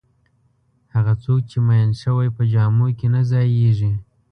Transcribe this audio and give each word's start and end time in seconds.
هغه 0.93 1.13
څوک 1.23 1.39
چې 1.49 1.57
میین 1.67 1.91
شوی 2.01 2.27
په 2.37 2.43
جامو 2.53 2.87
کې 2.97 3.07
نه 3.13 3.21
ځایېږي. 3.31 3.91